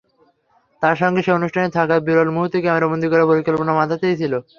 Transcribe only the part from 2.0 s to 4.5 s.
বিরল মুহূর্ত ক্যামেরাবন্দী করার পরিকল্পনা মাথাতেই ছিল।